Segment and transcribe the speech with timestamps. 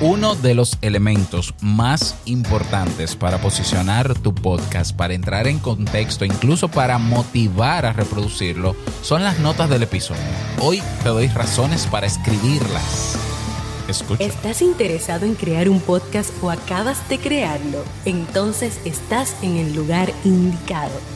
[0.00, 6.68] Uno de los elementos más importantes para posicionar tu podcast, para entrar en contexto, incluso
[6.68, 10.20] para motivar a reproducirlo, son las notas del episodio.
[10.60, 13.18] Hoy te doy razones para escribirlas.
[13.88, 14.22] Escucha.
[14.22, 17.82] ¿Estás interesado en crear un podcast o acabas de crearlo?
[18.04, 21.15] Entonces estás en el lugar indicado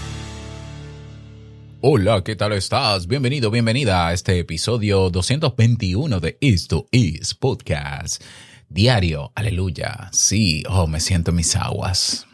[1.83, 3.07] Hola, ¿qué tal estás?
[3.07, 8.21] Bienvenido, bienvenida a este episodio 221 de Esto is Podcast.
[8.69, 10.07] Diario, aleluya.
[10.11, 12.27] Sí, oh, me siento en mis aguas.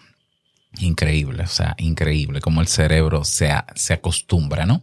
[0.79, 4.81] Increíble, o sea, increíble cómo el cerebro se, se acostumbra, ¿no?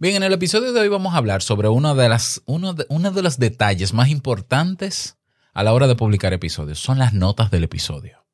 [0.00, 2.86] Bien, en el episodio de hoy vamos a hablar sobre uno de, las, uno, de,
[2.88, 5.18] uno de los detalles más importantes
[5.52, 6.80] a la hora de publicar episodios.
[6.80, 8.24] Son las notas del episodio.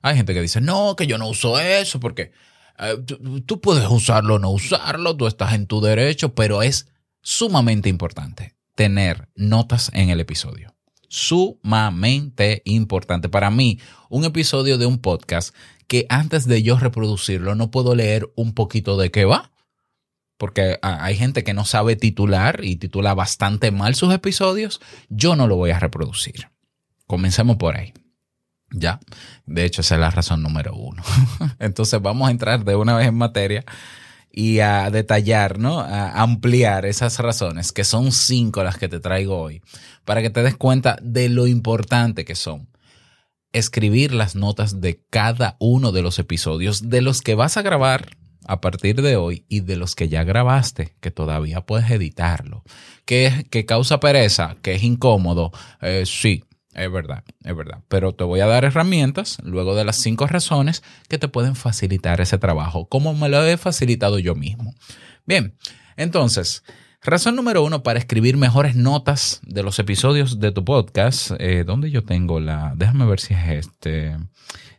[0.00, 2.30] Hay gente que dice, no, que yo no uso eso porque
[2.82, 2.96] eh,
[3.46, 6.88] tú, puedes usarlo o no usarlo, tú estás en tu derecho, pero es
[7.22, 10.74] sumamente importante tener notas en el episodio.
[11.08, 13.28] Sumamente importante.
[13.28, 15.54] Para mí, un episodio de un podcast
[15.86, 19.52] que antes de yo reproducirlo no puedo leer un poquito de qué va.
[20.38, 24.80] Porque hay gente que no sabe titular y titula bastante mal sus episodios.
[25.08, 26.48] Yo no lo voy a reproducir.
[27.06, 27.92] Comencemos por ahí.
[28.72, 29.00] Ya,
[29.46, 31.02] de hecho esa es la razón número uno.
[31.58, 33.64] Entonces vamos a entrar de una vez en materia
[34.32, 35.80] y a detallar, ¿no?
[35.80, 39.62] A ampliar esas razones, que son cinco las que te traigo hoy,
[40.04, 42.68] para que te des cuenta de lo importante que son.
[43.52, 48.16] Escribir las notas de cada uno de los episodios, de los que vas a grabar
[48.46, 52.64] a partir de hoy y de los que ya grabaste, que todavía puedes editarlo.
[53.04, 54.56] ¿Que, causa pereza?
[54.62, 55.52] ¿Que es incómodo?
[55.82, 57.80] Eh, sí, es verdad, es verdad.
[57.88, 62.20] Pero te voy a dar herramientas, luego de las cinco razones, que te pueden facilitar
[62.20, 64.74] ese trabajo, como me lo he facilitado yo mismo.
[65.26, 65.54] Bien,
[65.96, 66.64] entonces,
[67.02, 71.32] razón número uno para escribir mejores notas de los episodios de tu podcast.
[71.38, 72.72] Eh, ¿Dónde yo tengo la?
[72.76, 74.16] Déjame ver si es este.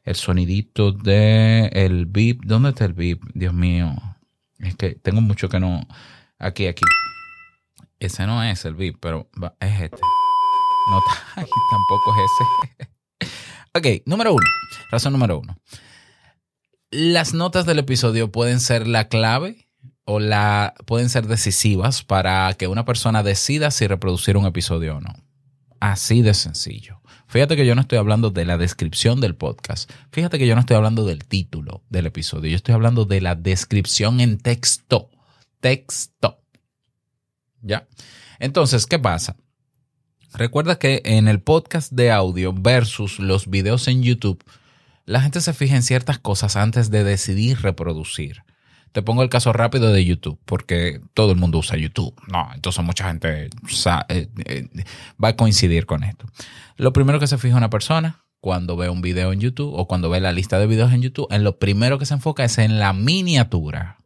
[0.03, 2.41] El sonidito de el beep.
[2.43, 3.21] ¿Dónde está el beep?
[3.33, 3.95] Dios mío.
[4.59, 5.87] Es que tengo mucho que no.
[6.39, 6.83] Aquí, aquí.
[7.99, 9.29] Ese no es el beep, pero
[9.61, 10.01] es este.
[10.89, 11.01] No,
[11.71, 13.31] tampoco es ese.
[13.73, 14.45] ok, número uno.
[14.91, 15.57] Razón número uno.
[16.91, 19.67] Las notas del episodio pueden ser la clave
[20.05, 25.01] o la pueden ser decisivas para que una persona decida si reproducir un episodio o
[25.01, 25.16] no.
[25.79, 27.01] Así de sencillo.
[27.27, 29.89] Fíjate que yo no estoy hablando de la descripción del podcast.
[30.11, 32.51] Fíjate que yo no estoy hablando del título del episodio.
[32.51, 35.09] Yo estoy hablando de la descripción en texto.
[35.59, 36.41] Texto.
[37.61, 37.88] ¿Ya?
[38.39, 39.35] Entonces, ¿qué pasa?
[40.35, 44.44] Recuerda que en el podcast de audio versus los videos en YouTube,
[45.05, 48.43] la gente se fija en ciertas cosas antes de decidir reproducir.
[48.93, 52.16] Te pongo el caso rápido de YouTube, porque todo el mundo usa YouTube.
[52.27, 54.69] No, entonces mucha gente eh, eh,
[55.23, 56.25] va a coincidir con esto.
[56.77, 60.09] Lo primero que se fija una persona cuando ve un video en YouTube o cuando
[60.09, 62.79] ve la lista de videos en YouTube, en lo primero que se enfoca es en
[62.79, 63.97] la miniatura.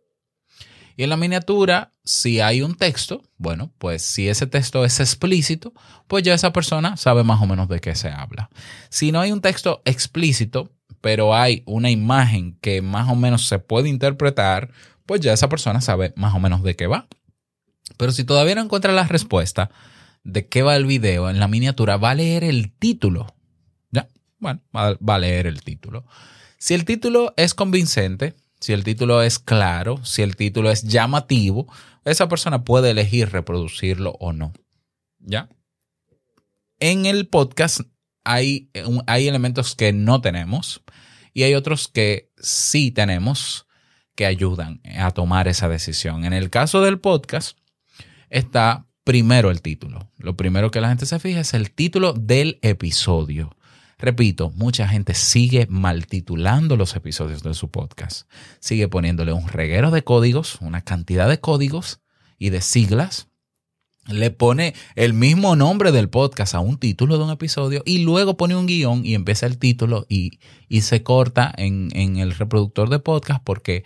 [0.97, 5.71] Y en la miniatura, si hay un texto, bueno, pues si ese texto es explícito,
[6.07, 8.49] pues ya esa persona sabe más o menos de qué se habla.
[8.89, 13.59] Si no hay un texto explícito, pero hay una imagen que más o menos se
[13.59, 14.71] puede interpretar,
[15.05, 17.07] pues ya esa persona sabe más o menos de qué va.
[17.97, 19.69] Pero si todavía no encuentra la respuesta
[20.23, 23.35] de qué va el video en la miniatura, va a leer el título.
[23.91, 24.07] Ya,
[24.39, 26.05] bueno, va a leer el título.
[26.57, 31.71] Si el título es convincente, si el título es claro, si el título es llamativo,
[32.05, 34.53] esa persona puede elegir reproducirlo o no.
[35.19, 35.49] ¿Ya?
[36.79, 37.81] En el podcast
[38.23, 38.69] hay,
[39.07, 40.81] hay elementos que no tenemos
[41.33, 43.67] y hay otros que sí tenemos
[44.15, 46.25] que ayudan a tomar esa decisión.
[46.25, 47.57] En el caso del podcast
[48.29, 50.11] está primero el título.
[50.17, 53.55] Lo primero que la gente se fija es el título del episodio.
[53.99, 58.29] Repito, mucha gente sigue maltitulando los episodios de su podcast.
[58.59, 62.01] Sigue poniéndole un reguero de códigos, una cantidad de códigos
[62.37, 63.27] y de siglas.
[64.05, 68.37] Le pone el mismo nombre del podcast a un título de un episodio y luego
[68.37, 70.39] pone un guion y empieza el título y,
[70.81, 73.83] se corta en, en el reproductor de podcast porque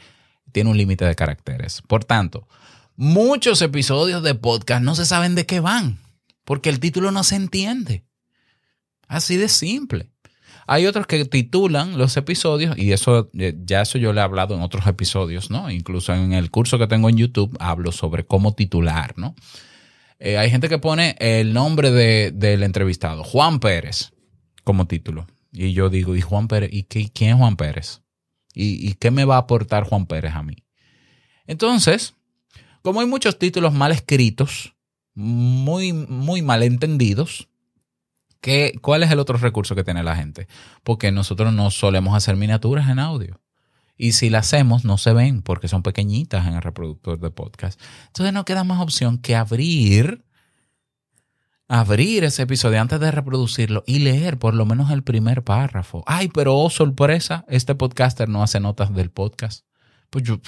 [0.52, 1.81] tiene un límite de caracteres.
[1.88, 2.50] Por tanto,
[2.98, 6.00] muchos episodios de podcast no se saben de qué van
[6.44, 8.04] porque el título no se entiende.
[9.12, 10.08] Así de simple.
[10.68, 14.56] Hay otros que titulan los episodios y eso eh, ya eso yo le he hablado
[14.56, 15.69] en otros episodios, ¿no?
[15.69, 19.36] Incluso en el curso que tengo en YouTube hablo sobre cómo titular, ¿no?
[20.18, 24.13] Eh, hay gente que pone el nombre del entrevistado, Juan Pérez,
[24.63, 25.28] como título.
[25.52, 26.69] Y yo digo, ¿y Juan Pérez?
[26.72, 28.00] ¿Y qué, quién es Juan Pérez?
[28.54, 30.56] ¿Y, ¿Y qué me va a aportar Juan Pérez a mí?
[31.48, 32.14] Entonces,
[32.81, 34.74] como hay muchos títulos mal escritos,
[35.16, 37.50] muy, muy mal entendidos,
[38.42, 40.48] ¿qué, ¿cuál es el otro recurso que tiene la gente?
[40.84, 43.40] Porque nosotros no solemos hacer miniaturas en audio.
[43.98, 47.80] Y si las hacemos, no se ven porque son pequeñitas en el reproductor de podcast.
[48.08, 50.26] Entonces no queda más opción que abrir,
[51.68, 56.04] abrir ese episodio antes de reproducirlo y leer por lo menos el primer párrafo.
[56.08, 59.68] Ay, pero oh, sorpresa, este podcaster no hace notas del podcast.
[60.10, 60.40] Pues yo,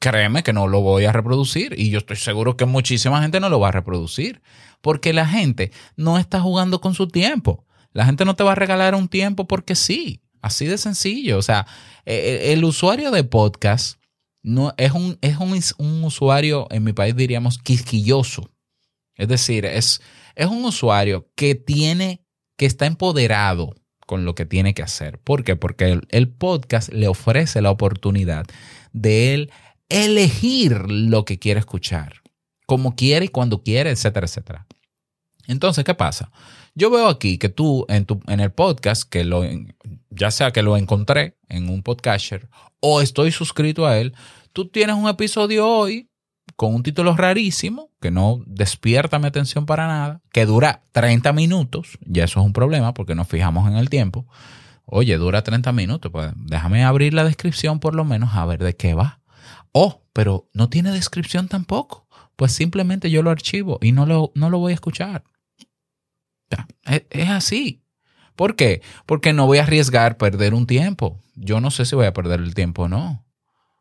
[0.00, 3.48] créeme que no lo voy a reproducir y yo estoy seguro que muchísima gente no
[3.48, 4.42] lo va a reproducir
[4.80, 7.64] porque la gente no está jugando con su tiempo.
[7.92, 11.38] La gente no te va a regalar un tiempo porque sí, así de sencillo.
[11.38, 11.66] O sea,
[12.04, 14.00] e, e, el, usuario de podcast
[14.42, 18.50] no, es, un, es un, usuario, en mi país diríamos, quisquilloso.
[19.16, 20.00] Es decir, es,
[20.34, 22.24] es un usuario que tiene,
[22.56, 23.74] que está empoderado
[24.06, 25.18] con lo que tiene que hacer.
[25.18, 25.56] ¿Por qué?
[25.56, 28.46] Porque el, el podcast le ofrece la oportunidad
[28.92, 29.52] de él
[29.88, 32.22] elegir lo que quiere escuchar,
[32.70, 34.66] como quiere y cuando quiere, etcétera, etcétera.
[35.48, 36.30] Entonces, ¿qué pasa?
[36.76, 39.42] Yo veo aquí que tú en, tu, en el podcast, que lo,
[40.08, 44.14] ya sea que lo encontré en un podcaster o estoy suscrito a él,
[44.52, 46.10] tú tienes un episodio hoy
[46.54, 51.98] con un título rarísimo, que no despierta mi atención para nada, que dura 30 minutos,
[52.06, 54.28] ya eso es un problema porque nos fijamos en el tiempo.
[54.84, 58.76] Oye, dura 30 minutos, pues déjame abrir la descripción por lo menos a ver de
[58.76, 59.18] qué va.
[59.72, 62.06] Oh, pero no tiene descripción tampoco.
[62.40, 65.24] Pues simplemente yo lo archivo y no lo, no lo voy a escuchar.
[66.84, 67.82] Es, es así.
[68.34, 68.80] ¿Por qué?
[69.04, 71.20] Porque no voy a arriesgar perder un tiempo.
[71.34, 73.26] Yo no sé si voy a perder el tiempo o no.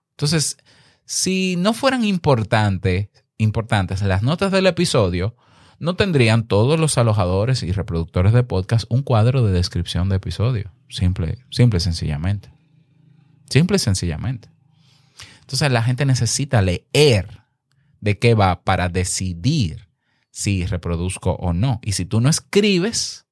[0.09, 0.57] Entonces,
[1.06, 3.07] si no fueran importantes,
[3.38, 5.38] importantes las notas del episodio,
[5.79, 10.73] no tendrían todos los alojadores y reproductores de podcast un cuadro de descripción de episodio.
[10.89, 12.51] Simple, simple sencillamente.
[13.50, 14.50] Simple sencillamente.
[15.39, 17.39] Entonces la gente necesita leer
[18.01, 19.90] de qué va para decidir
[20.31, 21.80] si reproduzco o no.
[21.84, 23.25] Y si tú no escribes,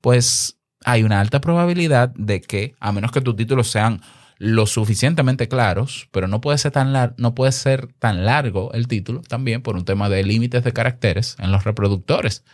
[0.00, 4.02] pues hay una alta probabilidad de que, a menos que tus títulos sean
[4.38, 9.20] lo suficientemente claros, pero no puede ser tan, no puede ser tan largo el título
[9.22, 12.44] también por un tema de límites de caracteres en los reproductores.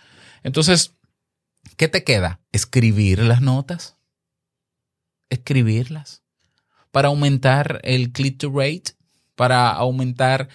[0.42, 0.94] Entonces,
[1.76, 2.40] ¿qué te queda?
[2.52, 3.96] Escribir las notas.
[5.30, 6.22] Escribirlas.
[6.90, 8.92] Para aumentar el click-to rate,
[9.34, 10.48] para aumentar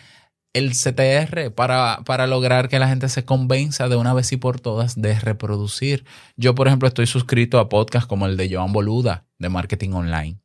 [0.54, 4.60] el CTR, para, para, lograr que la gente se convenza de una vez y por
[4.60, 6.06] todas de reproducir.
[6.38, 10.38] Yo, por ejemplo, estoy suscrito a podcasts como el de Joan Boluda de Marketing Online.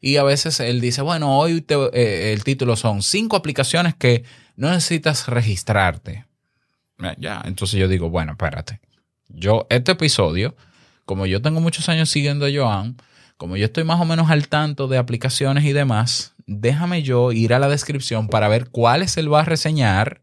[0.00, 4.24] Y a veces él dice, bueno, hoy eh, el título son cinco aplicaciones que
[4.56, 6.24] no necesitas registrarte.
[7.18, 8.80] Ya, entonces yo digo, bueno, espérate.
[9.28, 10.54] Yo, este episodio,
[11.04, 12.96] como yo tengo muchos años siguiendo a Joan,
[13.36, 17.54] como yo estoy más o menos al tanto de aplicaciones y demás, déjame yo ir
[17.54, 20.22] a la descripción para ver cuáles él va a reseñar,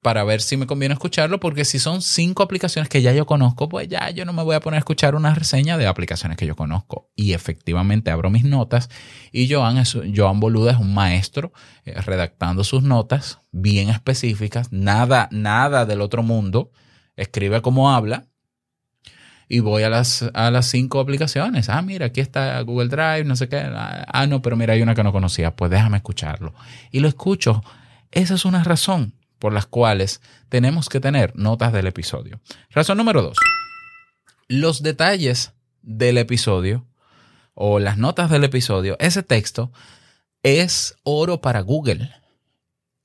[0.00, 3.68] para ver si me conviene escucharlo, porque si son cinco aplicaciones que ya yo conozco,
[3.68, 6.46] pues ya yo no me voy a poner a escuchar una reseña de aplicaciones que
[6.46, 7.10] yo conozco.
[7.14, 8.88] Y efectivamente abro mis notas
[9.32, 9.98] y Joan, es,
[10.36, 11.52] Boluda es un maestro
[11.84, 16.70] eh, redactando sus notas bien específicas, nada, nada del otro mundo,
[17.16, 18.28] escribe como habla
[19.48, 21.68] y voy a las, a las cinco aplicaciones.
[21.68, 23.62] Ah, mira, aquí está Google Drive, no sé qué.
[23.64, 25.54] Ah, no, pero mira, hay una que no conocía.
[25.54, 26.54] Pues déjame escucharlo.
[26.90, 27.62] Y lo escucho.
[28.10, 32.40] Esa es una razón por las cuales tenemos que tener notas del episodio.
[32.70, 33.36] Razón número dos.
[34.48, 36.86] Los detalles del episodio
[37.54, 39.72] o las notas del episodio, ese texto
[40.42, 42.10] es oro para Google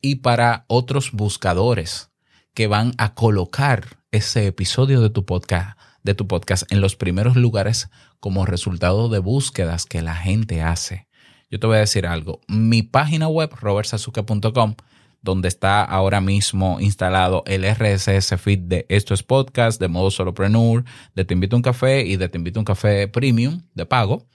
[0.01, 2.09] y para otros buscadores
[2.53, 7.35] que van a colocar ese episodio de tu podcast de tu podcast en los primeros
[7.35, 7.89] lugares
[8.19, 11.07] como resultado de búsquedas que la gente hace.
[11.49, 12.41] Yo te voy a decir algo.
[12.47, 14.75] Mi página web, robertsazuke.com,
[15.21, 20.85] donde está ahora mismo instalado el RSS feed de Esto es Podcast, de modo solopreneur,
[21.13, 23.85] de Te invito a un café y de Te invito a un café premium de
[23.85, 24.27] pago.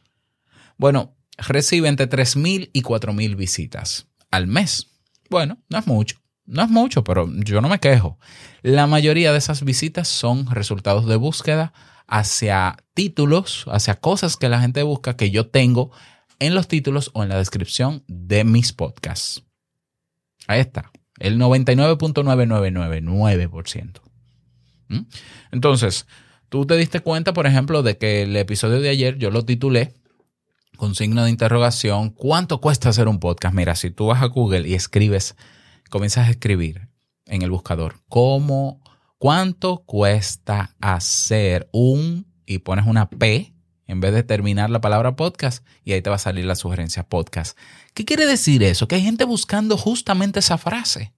[0.77, 4.91] Bueno, recibe entre 3.000 y 4.000 visitas al mes.
[5.31, 6.26] Bueno, no es mucho.
[6.47, 8.19] No es mucho, pero yo no me quejo.
[8.63, 11.75] La mayoría de esas visitas son resultados de búsqueda
[12.07, 15.91] hacia títulos, hacia cosas que la gente busca que yo tengo
[16.39, 19.43] en los títulos o en la descripción de mis podcasts.
[20.47, 24.01] Ahí está, el 99.9999%.
[24.89, 25.01] ¿Mm?
[25.51, 26.07] Entonces,
[26.49, 29.95] Tú te diste cuenta, por ejemplo, de que el episodio de ayer yo lo titulé
[30.77, 33.55] con signo de interrogación, ¿cuánto cuesta hacer un podcast?
[33.55, 35.35] Mira, si tú vas a Google y escribes,
[35.91, 36.89] comienzas a escribir
[37.27, 38.81] en el buscador, ¿cómo,
[39.19, 45.65] cuánto cuesta hacer un, y pones una P en vez de terminar la palabra podcast,
[45.85, 47.57] y ahí te va a salir la sugerencia podcast.
[47.95, 48.89] ¿Qué quiere decir eso?
[48.89, 51.13] Que hay gente buscando justamente esa frase.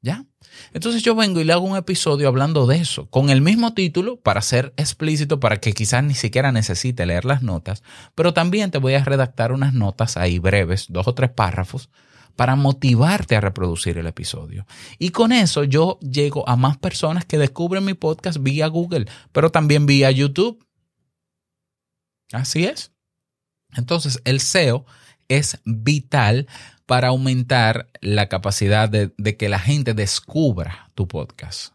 [0.00, 0.24] ¿Ya?
[0.72, 4.16] Entonces yo vengo y le hago un episodio hablando de eso, con el mismo título,
[4.20, 7.84] para ser explícito, para que quizás ni siquiera necesite leer las notas,
[8.16, 11.88] pero también te voy a redactar unas notas ahí breves, dos o tres párrafos,
[12.36, 14.66] para motivarte a reproducir el episodio.
[14.98, 19.50] Y con eso yo llego a más personas que descubren mi podcast vía Google, pero
[19.50, 20.64] también vía YouTube.
[22.32, 22.92] Así es.
[23.74, 24.84] Entonces el SEO
[25.28, 26.46] es vital
[26.86, 31.72] para aumentar la capacidad de, que la gente descubra tu podcast.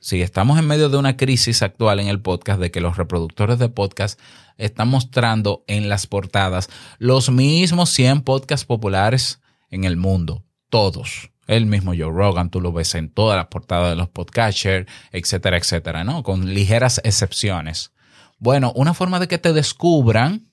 [0.00, 3.58] Si estamos en medio de una crisis actual en el podcast, de que los reproductores
[3.58, 4.20] de podcast
[4.56, 11.30] están mostrando en las portadas los mismos 100 podcasts populares en el mundo, todos.
[11.46, 15.56] El mismo Joe Rogan, tú lo ves en todas las portadas de los podcasters, etcétera,
[15.56, 16.22] etcétera, ¿no?
[16.22, 17.92] Con ligeras excepciones.
[18.38, 20.52] Bueno, una forma de que te descubran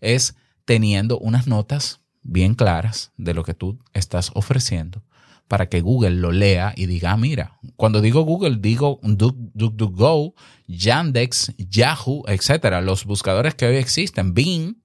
[0.00, 5.04] es teniendo unas notas bien claras de lo que tú estás ofreciendo
[5.50, 10.34] para que Google lo lea y diga, ah, mira, cuando digo Google, digo DuckDuckGo,
[10.68, 14.80] Yandex, Yahoo, etcétera, los buscadores que hoy existen, Bing.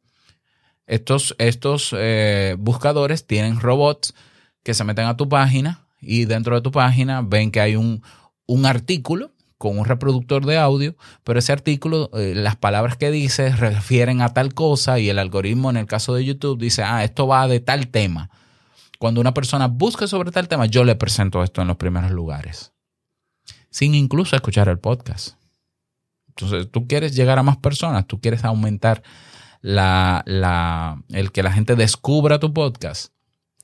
[0.87, 4.13] Estos, estos eh, buscadores tienen robots
[4.63, 8.03] que se meten a tu página y dentro de tu página ven que hay un,
[8.45, 13.49] un artículo con un reproductor de audio, pero ese artículo, eh, las palabras que dice
[13.55, 17.25] refieren a tal cosa y el algoritmo en el caso de YouTube dice, ah, esto
[17.25, 18.29] va de tal tema.
[18.99, 22.73] Cuando una persona busca sobre tal tema, yo le presento esto en los primeros lugares,
[23.69, 25.37] sin incluso escuchar el podcast.
[26.29, 29.03] Entonces, tú quieres llegar a más personas, tú quieres aumentar
[29.65, 33.11] la, la, el que la gente descubra tu podcast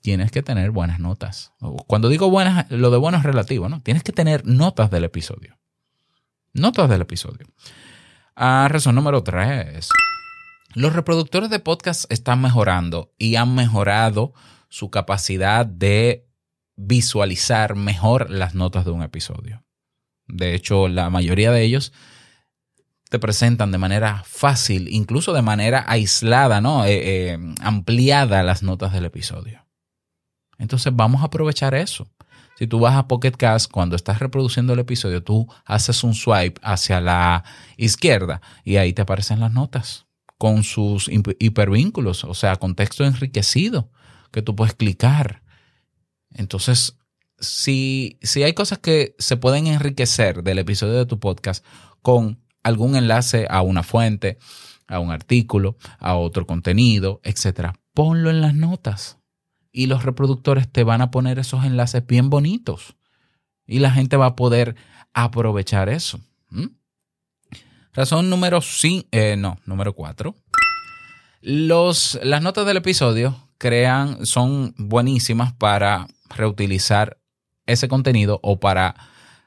[0.02, 1.54] tienes que tener buenas notas.
[1.86, 3.84] Cuando digo buenas, lo de bueno es relativo, ¿no?
[3.84, 5.60] Tienes que tener notas del episodio.
[6.54, 7.46] Notas del episodio.
[8.36, 9.90] Ah, razón número tres.
[10.74, 14.34] Los reproductores de podcast están mejorando y han mejorado
[14.70, 16.28] su capacidad de
[16.78, 19.64] visualizar mejor las notas de un episodio.
[20.26, 21.94] De hecho, la mayoría de ellos
[23.12, 26.86] te presentan de manera fácil, incluso de manera aislada, ¿no?
[26.86, 29.66] Eh, eh, ampliada las notas del episodio.
[30.58, 32.10] Entonces vamos a aprovechar eso.
[32.58, 36.62] Si tú vas a Pocket Cast, cuando estás reproduciendo el episodio, tú haces un swipe
[36.64, 37.44] hacia la
[37.76, 40.06] izquierda y ahí te aparecen las notas
[40.38, 43.92] con sus hipervínculos, o sea, con texto enriquecido
[44.32, 45.44] que tú puedes clicar.
[46.30, 46.98] Entonces,
[47.40, 51.66] si, si hay cosas que se pueden enriquecer del episodio de tu podcast
[52.02, 54.38] con algún enlace a una fuente,
[54.88, 59.18] a un artículo, a otro contenido, etcétera, ponlo en las notas
[59.72, 62.96] y los reproductores te van a poner esos enlaces bien bonitos
[63.66, 64.76] y la gente va a poder
[65.14, 66.20] aprovechar eso.
[67.94, 70.34] Razón número 5, eh, no, número 4.
[71.42, 77.18] Los, las notas del episodio crean, son buenísimas para reutilizar
[77.66, 78.96] ese contenido o para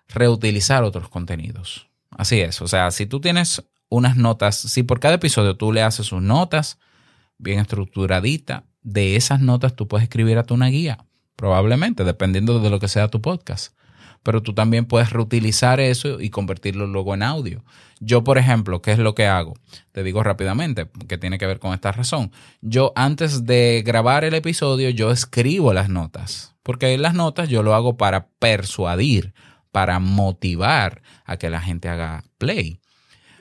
[0.08, 1.88] reutilizar otros contenidos.
[2.16, 5.82] Así es, o sea, si tú tienes unas notas, si por cada episodio tú le
[5.82, 6.78] haces sus notas
[7.38, 11.04] bien estructuradita, de esas notas tú puedes escribir a tu una guía,
[11.36, 13.74] probablemente, dependiendo de lo que sea tu podcast.
[14.22, 17.62] Pero tú también puedes reutilizar eso y convertirlo luego en audio.
[18.00, 19.54] Yo, por ejemplo, ¿qué es lo que hago?
[19.92, 22.32] Te digo rápidamente, que tiene que ver con esta razón.
[22.62, 27.74] Yo antes de grabar el episodio, yo escribo las notas, porque las notas yo lo
[27.74, 29.34] hago para persuadir,
[29.74, 32.78] para motivar a que la gente haga play.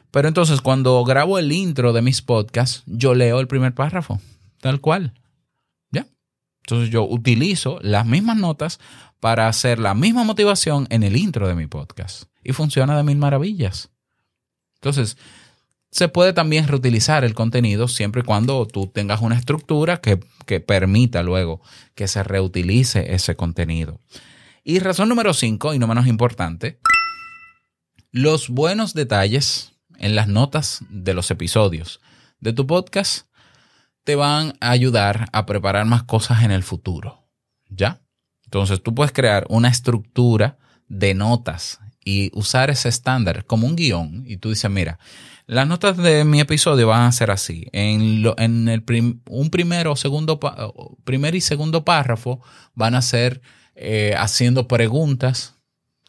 [0.09, 4.19] Pero entonces cuando grabo el intro de mis podcasts, yo leo el primer párrafo,
[4.59, 5.13] tal cual.
[6.63, 8.79] Entonces yo utilizo las mismas notas
[9.19, 12.23] para hacer la misma motivación en el intro de mi podcast.
[12.43, 13.89] Y funciona de mil maravillas.
[14.75, 15.17] Entonces,
[15.91, 20.59] se puede también reutilizar el contenido siempre y cuando tú tengas una estructura que, que
[20.59, 21.61] permita luego
[21.95, 23.99] que se reutilice ese contenido.
[24.65, 26.79] Y razón número cinco, y no menos importante,
[28.11, 31.99] los buenos detalles en las notas de los episodios
[32.39, 33.27] de tu podcast
[34.05, 37.27] te van a ayudar a preparar más cosas en el futuro.
[37.67, 38.01] ¿Ya?
[38.45, 44.23] Entonces tú puedes crear una estructura de notas y usar ese estándar como un guion.
[44.25, 44.97] Y tú dices, mira,
[45.45, 47.67] las notas de mi episodio van a ser así.
[47.73, 48.83] En, lo, en el
[49.27, 50.39] un primero, segundo,
[51.03, 52.41] primer y segundo párrafo
[52.75, 53.41] van a ser
[53.75, 55.55] eh, haciendo preguntas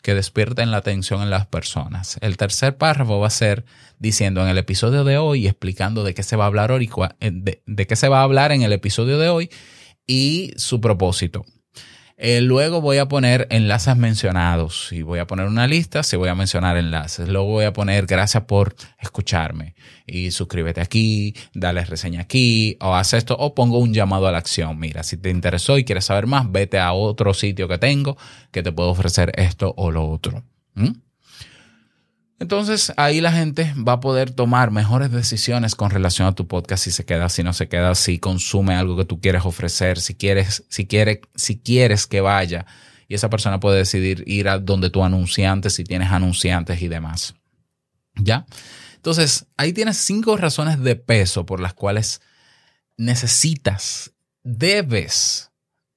[0.02, 2.18] que despierten la atención en las personas.
[2.20, 3.64] El tercer párrafo va a ser
[3.98, 6.90] diciendo en el episodio de hoy, explicando de qué se va a hablar hoy,
[7.20, 9.50] eh, de qué se va a hablar en el episodio de hoy
[10.06, 11.46] y su propósito.
[12.16, 16.28] Eh, luego voy a poner enlaces mencionados y voy a poner una lista, si voy
[16.28, 17.28] a mencionar enlaces.
[17.28, 19.74] Luego voy a poner gracias por escucharme
[20.06, 24.38] y suscríbete aquí, dale reseña aquí o haz esto o pongo un llamado a la
[24.38, 24.78] acción.
[24.78, 28.16] Mira, si te interesó y quieres saber más, vete a otro sitio que tengo
[28.52, 30.44] que te puedo ofrecer esto o lo otro.
[30.74, 30.90] ¿Mm?
[32.40, 36.84] Entonces ahí la gente va a poder tomar mejores decisiones con relación a tu podcast
[36.84, 40.14] si se queda, si no se queda, si consume algo que tú quieres ofrecer, si
[40.14, 42.66] quieres, si quiere, si quieres que vaya.
[43.06, 47.34] Y esa persona puede decidir ir a donde tu anunciantes, si tienes anunciantes y demás.
[48.16, 48.46] ¿Ya?
[48.96, 52.20] Entonces, ahí tienes cinco razones de peso por las cuales
[52.96, 54.12] necesitas,
[54.42, 55.50] debes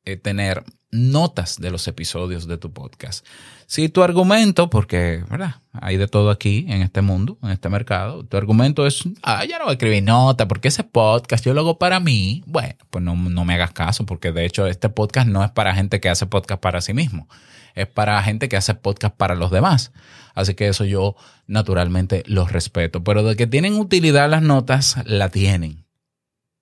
[0.06, 3.26] eh, tener notas de los episodios de tu podcast.
[3.70, 5.56] Si tu argumento, porque ¿verdad?
[5.74, 9.58] hay de todo aquí en este mundo, en este mercado, tu argumento es, ah, ya
[9.58, 13.04] no voy a escribir nota porque ese podcast yo lo hago para mí, bueno, pues
[13.04, 16.08] no, no me hagas caso porque de hecho este podcast no es para gente que
[16.08, 17.28] hace podcast para sí mismo,
[17.76, 19.92] es para gente que hace podcast para los demás.
[20.34, 25.28] Así que eso yo naturalmente los respeto, pero de que tienen utilidad las notas, la
[25.28, 25.86] tienen.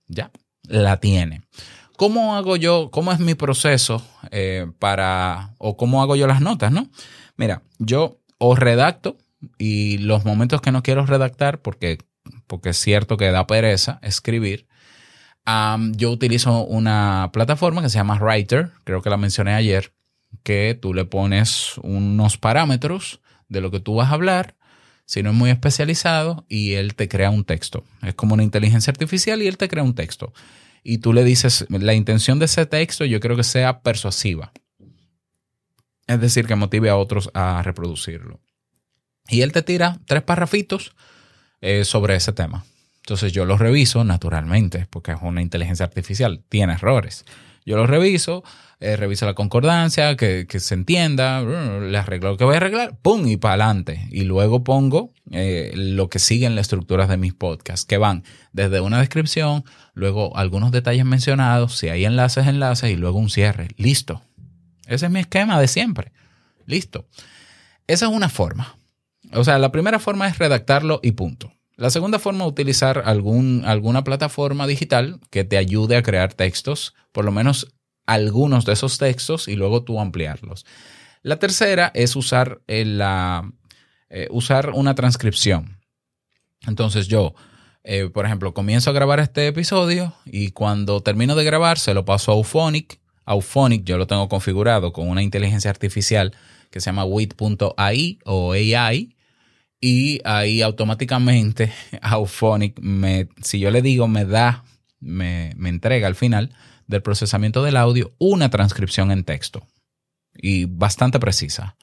[0.08, 0.32] ¿Ya?
[0.64, 1.46] La tienen.
[1.98, 6.72] ¿Cómo hago yo, cómo es mi proceso eh, para, o cómo hago yo las notas,
[6.72, 6.90] no?
[7.38, 9.18] Mira, yo o redacto
[9.58, 12.00] y los momentos que no quiero redactar, porque,
[12.48, 14.68] porque es cierto que da pereza escribir,
[15.92, 19.94] yo utilizo una plataforma que se llama Writer, creo que la mencioné ayer,
[20.44, 24.56] que tú le pones unos parámetros de lo que tú vas a hablar,
[25.06, 27.84] si no es muy especializado, y él te crea un texto.
[28.02, 30.34] Es como una inteligencia artificial y él te crea un texto
[30.88, 34.54] y tú le dices, la intención de ese texto yo creo que sea persuasiva.
[36.06, 38.40] Es decir, que motive a otros a reproducirlo.
[39.28, 40.96] Y él te tira tres parrafitos
[41.60, 42.66] eh, sobre ese tema.
[42.98, 47.26] Entonces yo los reviso naturalmente, porque es una inteligencia artificial, tiene errores.
[47.66, 48.44] Yo los reviso,
[48.80, 53.28] eh, reviso la concordancia, que, se entienda, le arreglo lo que voy a arreglar, ¡pum!
[53.28, 54.08] y para adelante.
[54.12, 58.24] Y luego pongo eh, lo que siguen las estructuras de mis podcasts, que van
[58.54, 63.70] desde una descripción, luego algunos detalles mencionados, si hay enlaces, enlaces, y luego un cierre.
[63.78, 64.22] Listo.
[64.86, 66.12] Ese es mi esquema de siempre.
[66.68, 67.08] Listo.
[67.88, 68.78] Esa es una forma.
[69.34, 71.55] O sea, la primera forma es redactarlo y punto.
[71.78, 76.94] La segunda forma es utilizar algún, alguna plataforma digital que te ayude a crear textos,
[77.12, 77.74] por lo menos
[78.06, 80.66] algunos de esos textos y luego tú ampliarlos.
[81.22, 83.52] La tercera es usar, eh, la,
[84.10, 85.80] eh, usar una transcripción.
[86.66, 87.34] Entonces yo,
[87.84, 92.06] eh, por ejemplo, comienzo a grabar este episodio y cuando termino de grabar se lo
[92.06, 93.00] paso a Auphonic.
[93.26, 96.34] Auphonic yo lo tengo configurado con una inteligencia artificial
[96.70, 99.16] que se llama wit.ai o AI
[99.86, 101.72] y ahí automáticamente
[102.02, 104.64] Auphonic, me, si yo le digo, me da,
[105.00, 106.56] me, me entrega al final
[106.88, 109.68] del procesamiento del audio una transcripción en texto
[110.34, 111.78] y bastante precisa.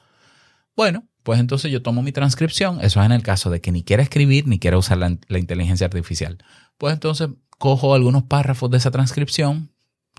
[0.75, 3.83] Bueno, pues entonces yo tomo mi transcripción, eso es en el caso de que ni
[3.83, 6.39] quiera escribir ni quiera usar la, inteligencia artificial.
[6.77, 9.71] Pues entonces cojo algunos párrafos de esa transcripción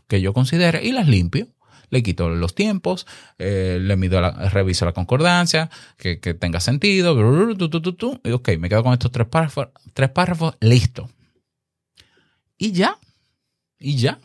[0.09, 1.49] que yo considere y las limpio.
[1.95, 3.07] Le quito los tiempos,
[3.39, 7.15] eh, le mido la, reviso la concordancia, que, tenga sentido,
[8.25, 11.09] y ok, me quedo con estos tres párrafos, tres párrafos, listo.
[12.59, 12.99] Y ya,
[13.79, 14.19] y ya.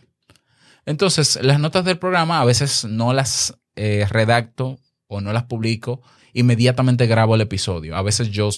[0.88, 6.02] Entonces, las notas del programa a veces no las eh, redacto o no las publico,
[6.34, 7.96] inmediatamente grabo el episodio.
[7.96, 8.50] A veces yo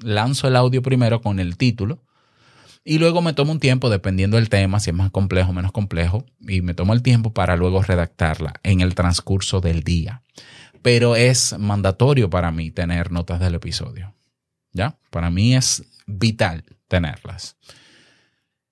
[0.00, 2.04] lanzo el audio primero con el título
[2.84, 5.72] y luego me tomo un tiempo, dependiendo del tema, si es más complejo o menos
[5.72, 10.22] complejo, y me tomo el tiempo para luego redactarla en el transcurso del día.
[10.82, 14.14] Pero es mandatorio para mí tener notas del episodio.
[14.72, 14.98] ¿Ya?
[15.10, 17.56] Para mí es vital tenerlas.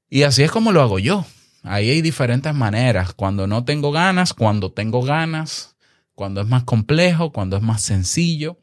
[0.08, 1.26] Y así es como lo hago yo.
[1.62, 3.12] Ahí hay diferentes maneras.
[3.12, 5.76] Cuando no tengo ganas, cuando tengo ganas,
[6.14, 8.62] cuando es más complejo, cuando es más sencillo.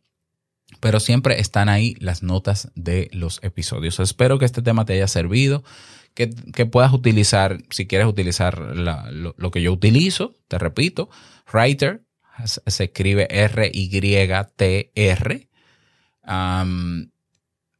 [0.80, 4.00] Pero siempre están ahí las notas de los episodios.
[4.00, 5.64] Espero que este tema te haya servido,
[6.14, 6.28] que,
[6.66, 11.10] puedas utilizar, si quieres utilizar lo, que yo utilizo, te repito,
[11.52, 12.04] Writer,
[12.46, 14.30] se escribe R-Y-T-R.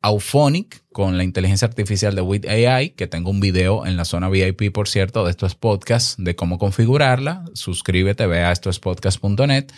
[0.04, 4.28] Auphonic con la inteligencia artificial de With AI, que tengo un video en la zona
[4.28, 7.46] VIP, por cierto, de estos podcasts, de cómo configurarla.
[7.54, 9.72] Suscríbete, ve a estoespodcast.net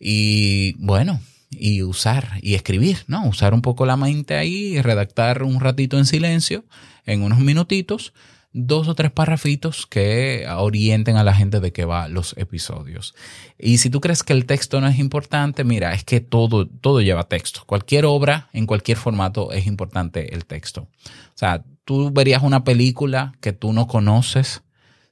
[0.00, 1.20] y bueno,
[1.50, 3.26] y usar y escribir, ¿no?
[3.26, 6.64] Usar un poco la mente ahí y redactar un ratito en silencio,
[7.04, 8.12] en unos minutitos,
[8.52, 13.14] dos o tres parrafitos que orienten a la gente de qué va los episodios.
[13.58, 17.00] Y si tú crees que el texto no es importante, mira, es que todo, todo
[17.00, 17.62] lleva texto.
[17.66, 20.82] Cualquier obra, en cualquier formato, es importante el texto.
[20.82, 24.62] O sea, tú verías una película que tú no conoces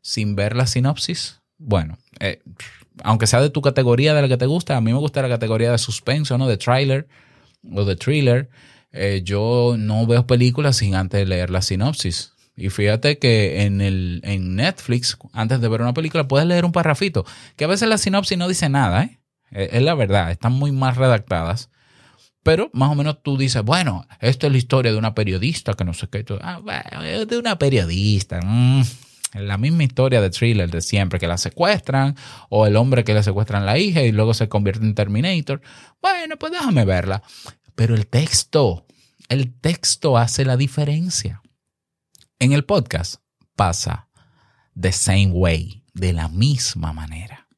[0.00, 1.37] sin ver la sinopsis.
[1.58, 2.40] Bueno, eh,
[3.02, 5.28] aunque sea de tu categoría de la que te gusta, a mí me gusta la
[5.28, 6.46] categoría de suspenso, ¿no?
[6.46, 7.08] De trailer
[7.72, 8.48] o de thriller.
[8.92, 12.32] Eh, yo no veo películas sin antes leer la sinopsis.
[12.56, 16.72] Y fíjate que en, el, en Netflix, antes de ver una película, puedes leer un
[16.72, 17.24] parrafito,
[17.56, 19.18] que a veces la sinopsis no dice nada, ¿eh?
[19.50, 21.70] Es la verdad, están muy mal redactadas.
[22.42, 25.84] Pero más o menos tú dices, bueno, esto es la historia de una periodista que
[25.84, 26.24] no sé qué.
[26.40, 28.40] Ah, bueno, de una periodista.
[28.42, 28.82] Mm,
[29.34, 32.16] la misma historia de thriller de siempre, que la secuestran,
[32.48, 35.60] o el hombre que le secuestran la hija y luego se convierte en Terminator.
[36.00, 37.22] Bueno, pues déjame verla.
[37.74, 38.86] Pero el texto,
[39.28, 41.42] el texto hace la diferencia.
[42.38, 43.16] En el podcast
[43.54, 44.08] pasa
[44.80, 47.48] the same way, de la misma manera.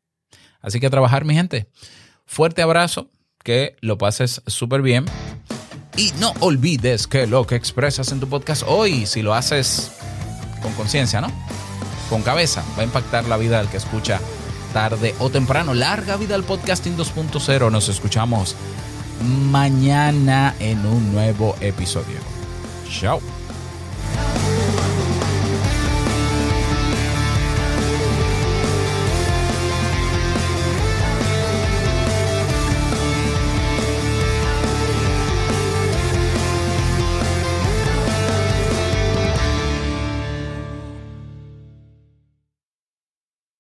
[0.61, 1.70] Así que a trabajar, mi gente.
[2.26, 3.11] Fuerte abrazo,
[3.42, 5.04] que lo pases súper bien.
[5.96, 9.92] Y no olvides que lo que expresas en tu podcast hoy, si lo haces
[10.62, 11.28] con conciencia, ¿no?
[12.11, 14.20] Con cabeza, va a impactar la vida del que escucha
[14.75, 15.75] tarde o temprano.
[15.75, 17.70] Larga vida al podcasting 2.0.
[17.70, 18.57] Nos escuchamos
[19.23, 22.18] mañana en un nuevo episodio.
[22.90, 23.39] Chao.